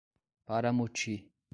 [0.47, 1.13] Paramoti